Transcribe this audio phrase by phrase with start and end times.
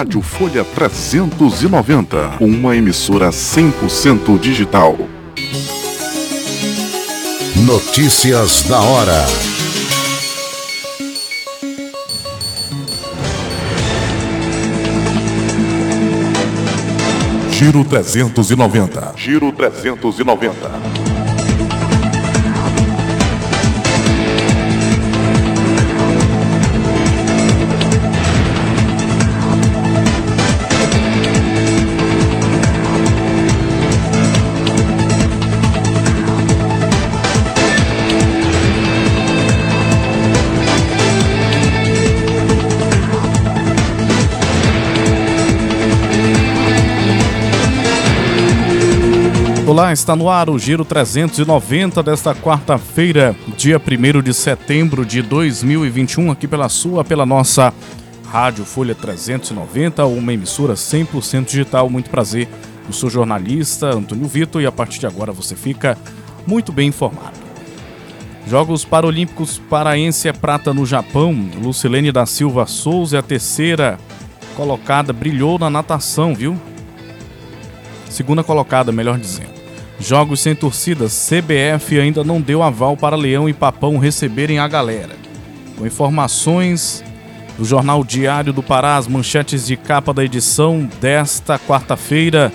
[0.00, 4.96] Rádio Folha 390, uma emissora 100% digital.
[7.66, 9.26] Notícias da hora.
[17.50, 19.12] Giro 390.
[19.18, 21.09] Giro 390.
[49.80, 56.30] Olá, está no ar o Giro 390 desta quarta-feira, dia 1 de setembro de 2021,
[56.30, 57.72] aqui pela sua, pela nossa
[58.30, 61.88] Rádio Folha 390, uma emissora 100% digital.
[61.88, 62.46] Muito prazer,
[62.86, 65.96] eu sou jornalista Antônio Vitor e a partir de agora você fica
[66.46, 67.38] muito bem informado.
[68.46, 71.34] Jogos Paralímpicos Paraense é prata no Japão.
[71.56, 73.98] Lucilene da Silva Souza é a terceira
[74.54, 76.54] colocada, brilhou na natação, viu?
[78.10, 79.59] Segunda colocada, melhor dizendo.
[80.00, 85.14] Jogos sem torcidas, CBF ainda não deu aval para Leão e Papão receberem a galera.
[85.76, 87.04] Com informações
[87.58, 92.50] do Jornal Diário do Pará, as manchetes de capa da edição desta quarta-feira.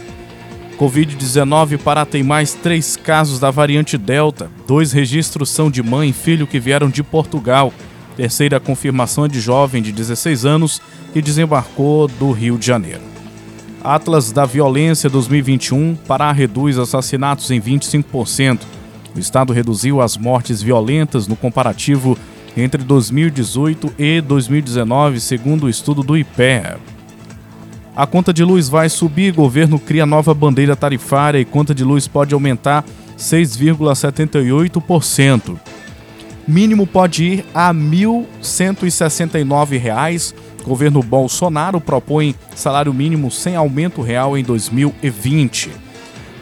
[0.80, 4.50] Covid-19, Pará tem mais três casos da variante Delta.
[4.68, 7.72] Dois registros são de mãe e filho que vieram de Portugal.
[8.18, 10.82] Terceira confirmação é de jovem de 16 anos
[11.14, 13.15] que desembarcou do Rio de Janeiro.
[13.86, 18.62] Atlas da Violência 2021, Pará reduz assassinatos em 25%.
[19.16, 22.18] O estado reduziu as mortes violentas no comparativo
[22.58, 26.80] entre 2018 e 2019, segundo o estudo do IPEA.
[27.96, 32.08] A conta de luz vai subir, governo cria nova bandeira tarifária e conta de luz
[32.08, 32.84] pode aumentar
[33.16, 35.60] 6,78%.
[36.48, 40.34] Mínimo pode ir a R$ 1.169
[40.66, 45.70] Governo Bolsonaro propõe salário mínimo sem aumento real em 2020.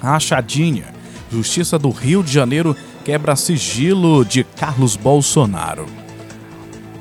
[0.00, 0.86] Rachadinha.
[1.30, 5.86] Justiça do Rio de Janeiro quebra sigilo de Carlos Bolsonaro.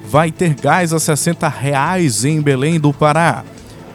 [0.06, 3.44] Vai ter gás a 60 reais em Belém do Pará.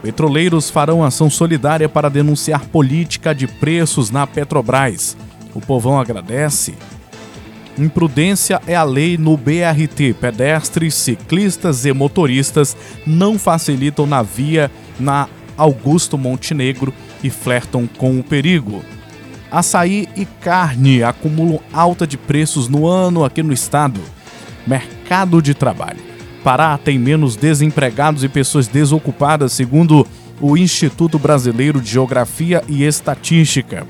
[0.07, 5.17] Petroleiros farão ação solidária para denunciar política de preços na Petrobras.
[5.53, 6.75] O povão agradece.
[7.77, 10.15] Imprudência é a lei no BRT.
[10.21, 18.23] Pedestres, ciclistas e motoristas não facilitam na via na Augusto Montenegro e flertam com o
[18.23, 18.85] perigo.
[19.51, 24.01] Açaí e carne acumulam alta de preços no ano aqui no estado.
[24.65, 26.16] Mercado de trabalho.
[26.47, 30.07] Pará tem menos desempregados e pessoas desocupadas, segundo
[30.41, 33.85] o Instituto Brasileiro de Geografia e Estatística.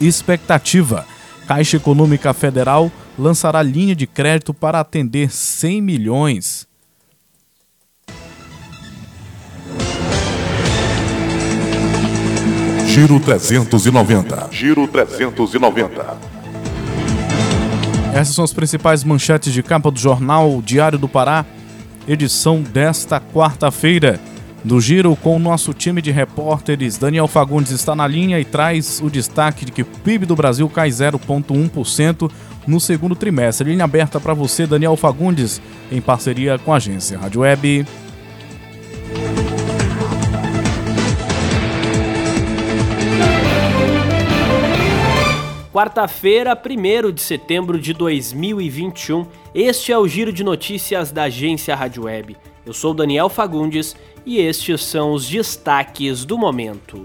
[0.00, 1.06] Expectativa:
[1.46, 6.66] Caixa Econômica Federal lançará linha de crédito para atender 100 milhões.
[12.88, 14.48] Giro 390.
[14.50, 16.18] Giro 390.
[18.12, 21.46] Essas são as principais manchetes de capa do jornal Diário do Pará
[22.12, 24.18] edição desta quarta-feira
[24.64, 26.98] do Giro com o nosso time de repórteres.
[26.98, 30.68] Daniel Fagundes está na linha e traz o destaque de que o PIB do Brasil
[30.68, 32.30] cai 0,1%
[32.66, 33.70] no segundo trimestre.
[33.70, 37.86] Linha aberta para você, Daniel Fagundes, em parceria com a agência Rádio Web.
[45.80, 52.04] Quarta-feira, 1 de setembro de 2021, este é o Giro de Notícias da agência Rádio
[52.04, 52.36] Web.
[52.66, 53.96] Eu sou Daniel Fagundes
[54.26, 57.04] e estes são os destaques do momento.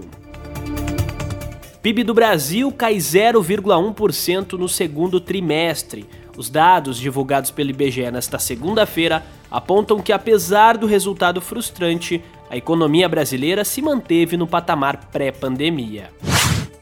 [1.80, 6.04] PIB do Brasil cai 0,1% no segundo trimestre.
[6.36, 13.08] Os dados divulgados pelo IBGE nesta segunda-feira apontam que, apesar do resultado frustrante, a economia
[13.08, 16.10] brasileira se manteve no patamar pré-pandemia.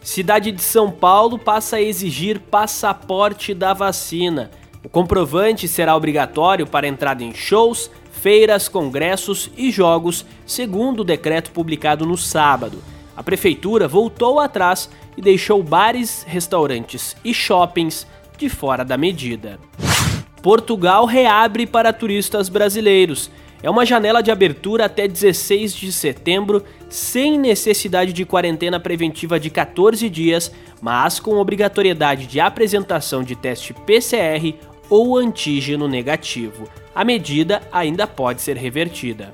[0.04, 4.50] Cidade de São Paulo passa a exigir passaporte da vacina.
[4.84, 11.50] O comprovante será obrigatório para entrada em shows, feiras, congressos e jogos, segundo o decreto
[11.52, 12.84] publicado no sábado.
[13.16, 18.06] A prefeitura voltou atrás e deixou bares, restaurantes e shoppings
[18.36, 19.58] de fora da medida.
[20.42, 23.30] Portugal reabre para turistas brasileiros.
[23.64, 29.48] É uma janela de abertura até 16 de setembro, sem necessidade de quarentena preventiva de
[29.48, 30.52] 14 dias,
[30.82, 34.54] mas com obrigatoriedade de apresentação de teste PCR
[34.90, 36.68] ou antígeno negativo.
[36.94, 39.32] A medida ainda pode ser revertida.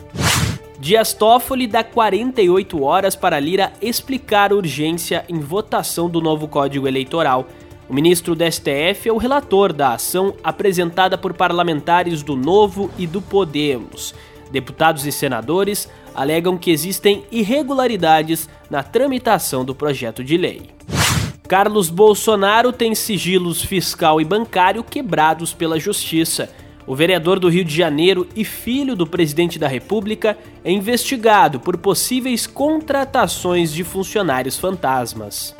[0.78, 7.48] Dias Toffoli dá 48 horas para Lira explicar urgência em votação do novo Código Eleitoral.
[7.90, 13.04] O ministro do STF é o relator da ação apresentada por parlamentares do Novo e
[13.04, 14.14] do Podemos.
[14.52, 20.70] Deputados e senadores alegam que existem irregularidades na tramitação do projeto de lei.
[21.48, 26.48] Carlos Bolsonaro tem sigilos fiscal e bancário quebrados pela justiça.
[26.86, 31.76] O vereador do Rio de Janeiro e filho do presidente da República é investigado por
[31.76, 35.56] possíveis contratações de funcionários fantasmas.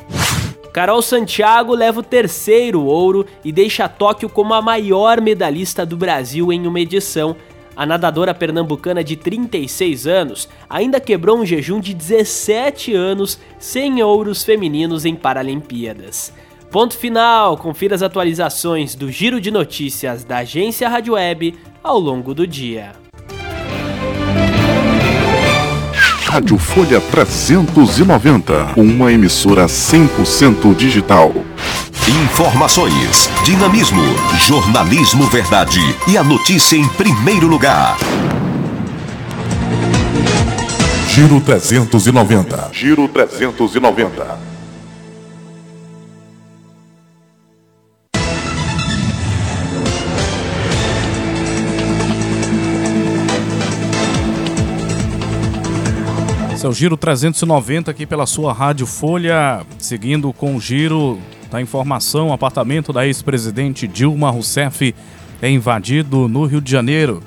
[0.73, 6.51] Carol Santiago leva o terceiro ouro e deixa Tóquio como a maior medalhista do Brasil
[6.51, 7.35] em uma edição.
[7.75, 14.43] A nadadora pernambucana de 36 anos ainda quebrou um jejum de 17 anos sem ouros
[14.43, 16.33] femininos em Paralimpíadas.
[16.69, 22.33] Ponto final, confira as atualizações do Giro de Notícias da agência Rádio Web ao longo
[22.33, 23.00] do dia.
[26.31, 31.33] Rádio Folha 390, uma emissora 100% digital.
[32.07, 34.01] Informações, dinamismo,
[34.39, 37.97] jornalismo verdade e a notícia em primeiro lugar.
[41.09, 42.69] Giro 390.
[42.71, 44.50] Giro 390.
[56.61, 61.19] Esse é o Giro 390 aqui pela sua Rádio Folha, seguindo com o giro
[61.49, 64.93] da informação, apartamento da ex-presidente Dilma Rousseff
[65.41, 67.23] é invadido no Rio de Janeiro.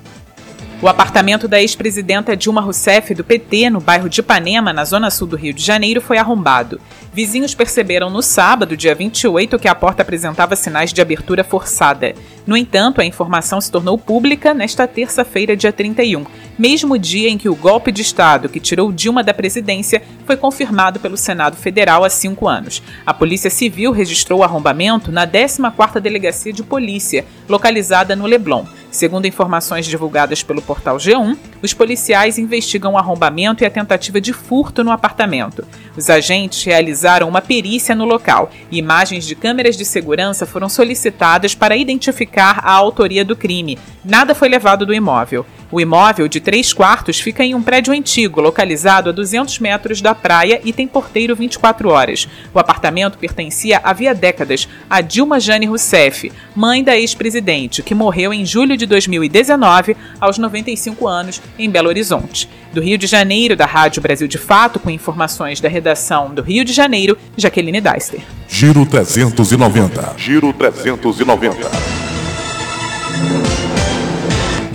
[0.81, 5.27] O apartamento da ex-presidenta Dilma Rousseff, do PT, no bairro de Ipanema, na zona sul
[5.27, 6.81] do Rio de Janeiro, foi arrombado.
[7.13, 12.15] Vizinhos perceberam no sábado, dia 28, que a porta apresentava sinais de abertura forçada.
[12.47, 16.27] No entanto, a informação se tornou pública nesta terça-feira, dia 31,
[16.59, 21.01] mesmo dia em que o golpe de Estado que tirou Dilma da presidência foi confirmado
[21.01, 22.83] pelo Senado Federal há cinco anos.
[23.07, 28.67] A Polícia Civil registrou o arrombamento na 14ª Delegacia de Polícia, localizada no Leblon.
[28.91, 34.33] Segundo informações divulgadas pelo portal G1, os policiais investigam o arrombamento e a tentativa de
[34.33, 35.67] furto no apartamento.
[35.97, 41.57] Os agentes realizaram uma perícia no local e imagens de câmeras de segurança foram solicitadas
[41.57, 43.79] para identificar a autoria do crime.
[44.05, 45.47] Nada foi levado do imóvel.
[45.75, 50.15] O imóvel, de três quartos, fica em um prédio antigo, localizado a 200 metros da
[50.15, 52.29] praia e tem porteiro 24 horas.
[52.53, 58.47] O apartamento pertencia havia décadas a Dilma Jane Rousseff, mãe da ex-presidente, que morreu em
[58.47, 62.49] julho de 2019, aos 95 anos, em Belo Horizonte.
[62.73, 66.65] Do Rio de Janeiro, da Rádio Brasil de Fato, com informações da redação do Rio
[66.65, 68.21] de Janeiro, Jaqueline Deister.
[68.49, 70.15] Giro 390.
[70.19, 72.04] Giro 390.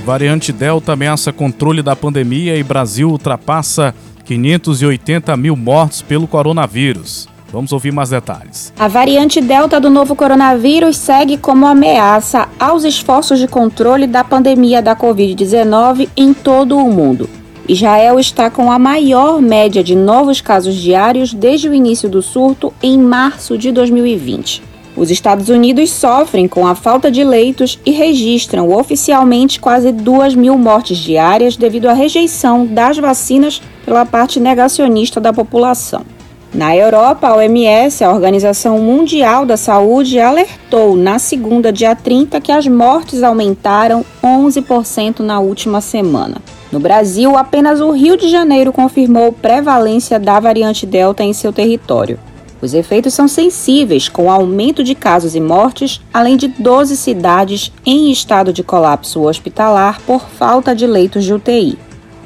[0.05, 3.93] Variante Delta ameaça controle da pandemia e Brasil ultrapassa
[4.25, 7.27] 580 mil mortos pelo coronavírus.
[7.51, 8.73] Vamos ouvir mais detalhes.
[8.77, 14.81] A variante Delta do novo coronavírus segue como ameaça aos esforços de controle da pandemia
[14.81, 17.29] da Covid-19 em todo o mundo.
[17.67, 22.73] Israel está com a maior média de novos casos diários desde o início do surto
[22.81, 24.68] em março de 2020.
[24.95, 30.57] Os Estados Unidos sofrem com a falta de leitos e registram oficialmente quase 2 mil
[30.57, 36.01] mortes diárias devido à rejeição das vacinas pela parte negacionista da população.
[36.51, 42.51] Na Europa, a OMS, a Organização Mundial da Saúde, alertou na segunda, dia 30, que
[42.51, 46.37] as mortes aumentaram 11% na última semana.
[46.71, 52.19] No Brasil, apenas o Rio de Janeiro confirmou prevalência da variante Delta em seu território.
[52.61, 58.11] Os efeitos são sensíveis, com aumento de casos e mortes, além de 12 cidades em
[58.11, 61.77] estado de colapso hospitalar por falta de leitos de UTI.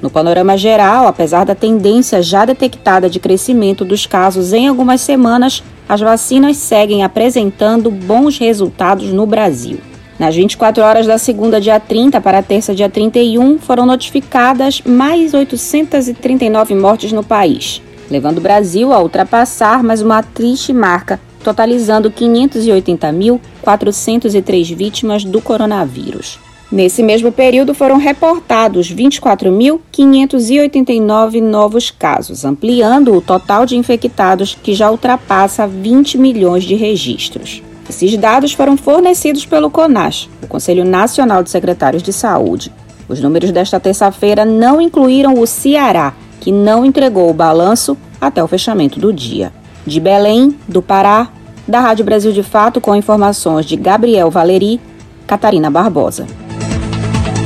[0.01, 5.63] No panorama geral, apesar da tendência já detectada de crescimento dos casos em algumas semanas,
[5.87, 9.77] as vacinas seguem apresentando bons resultados no Brasil.
[10.17, 15.33] Nas 24 horas da segunda, dia 30 para a terça, dia 31, foram notificadas mais
[15.33, 24.75] 839 mortes no país levando o Brasil a ultrapassar mais uma triste marca, totalizando 580.403
[24.75, 26.39] vítimas do coronavírus.
[26.71, 34.89] Nesse mesmo período foram reportados 24.589 novos casos, ampliando o total de infectados que já
[34.89, 37.61] ultrapassa 20 milhões de registros.
[37.87, 42.73] Esses dados foram fornecidos pelo CONAS, o Conselho Nacional de Secretários de Saúde.
[43.07, 48.47] Os números desta terça-feira não incluíram o Ceará, que não entregou o balanço até o
[48.49, 49.53] fechamento do dia.
[49.87, 51.29] De Belém, do Pará,
[51.65, 54.81] da Rádio Brasil de Fato, com informações de Gabriel Valeri,
[55.25, 56.27] Catarina Barbosa.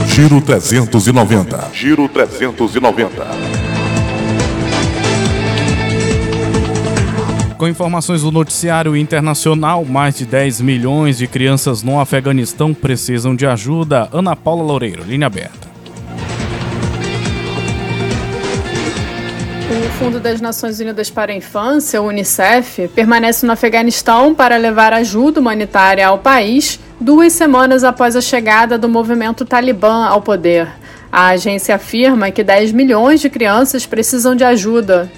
[0.07, 1.69] Giro 390.
[1.73, 3.27] Giro 390.
[7.55, 13.45] Com informações do noticiário internacional, mais de 10 milhões de crianças no Afeganistão precisam de
[13.45, 14.09] ajuda.
[14.11, 15.66] Ana Paula Loureiro, linha aberta.
[19.69, 24.93] O Fundo das Nações Unidas para a Infância, o Unicef, permanece no Afeganistão para levar
[24.93, 30.69] ajuda humanitária ao país duas semanas após a chegada do movimento Talibã ao poder.
[31.11, 35.11] A agência afirma que 10 milhões de crianças precisam de ajuda.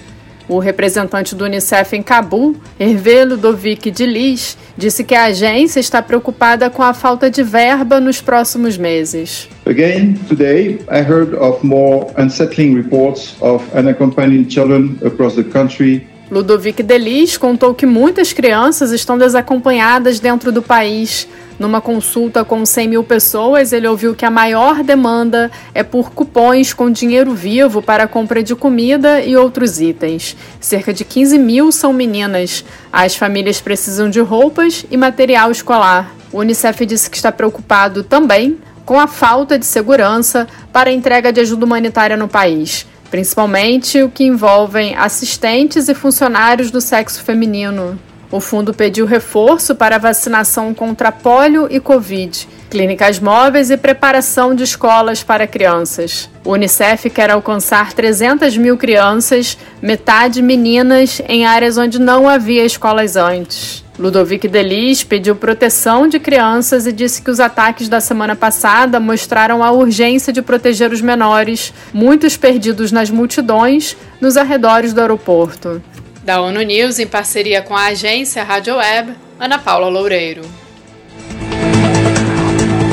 [0.50, 6.02] O representante do Unicef em Cabul, Hervé Ludovic de Lis, disse que a agência está
[6.02, 9.48] preocupada com a falta de verba nos próximos meses.
[9.64, 16.80] Again, today I heard of more unsettling reports of unaccompanied children across the country Ludovic
[16.80, 21.26] Delis contou que muitas crianças estão desacompanhadas dentro do país.
[21.58, 26.72] Numa consulta com 100 mil pessoas, ele ouviu que a maior demanda é por cupons
[26.72, 30.36] com dinheiro vivo para compra de comida e outros itens.
[30.60, 32.64] Cerca de 15 mil são meninas.
[32.92, 36.14] As famílias precisam de roupas e material escolar.
[36.32, 38.56] O Unicef disse que está preocupado também
[38.86, 44.08] com a falta de segurança para a entrega de ajuda humanitária no país principalmente o
[44.08, 47.98] que envolvem assistentes e funcionários do sexo feminino.
[48.32, 54.62] O fundo pediu reforço para vacinação contra polio e Covid, clínicas móveis e preparação de
[54.62, 56.30] escolas para crianças.
[56.44, 63.16] O Unicef quer alcançar 300 mil crianças, metade meninas, em áreas onde não havia escolas
[63.16, 63.84] antes.
[64.00, 69.62] Ludovic Delis pediu proteção de crianças e disse que os ataques da semana passada mostraram
[69.62, 75.82] a urgência de proteger os menores, muitos perdidos nas multidões nos arredores do aeroporto.
[76.24, 80.42] Da ONU News, em parceria com a agência Rádio Web, Ana Paula Loureiro.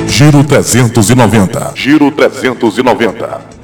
[0.10, 1.72] Giro 390.
[1.74, 3.57] Giro 390.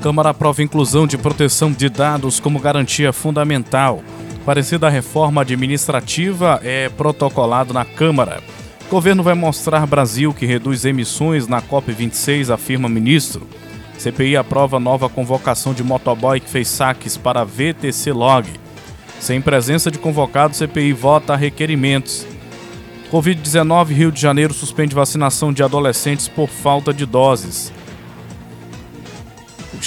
[0.00, 4.02] Câmara aprova inclusão de proteção de dados como garantia fundamental.
[4.46, 8.42] Parecida a reforma administrativa é protocolado na Câmara.
[8.88, 13.46] Governo vai mostrar Brasil que reduz emissões na COP26, afirma ministro.
[13.98, 18.48] CPI aprova nova convocação de motoboy que fez saques para VTC Log.
[19.20, 22.26] Sem presença de convocado, CPI vota requerimentos.
[23.12, 27.70] Covid-19, Rio de Janeiro suspende vacinação de adolescentes por falta de doses.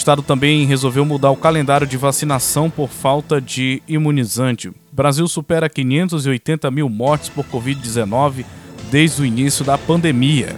[0.04, 4.70] Estado também resolveu mudar o calendário de vacinação por falta de imunizante.
[4.92, 8.44] Brasil supera 580 mil mortes por Covid-19
[8.92, 10.58] desde o início da pandemia.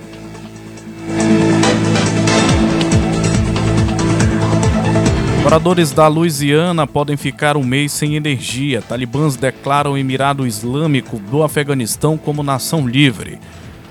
[5.43, 8.81] Moradores da Louisiana podem ficar um mês sem energia.
[8.81, 13.37] Talibãs declaram o Emirado Islâmico do Afeganistão como nação livre.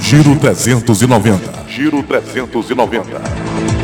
[0.00, 1.64] Giro 390.
[1.68, 3.83] Giro 390.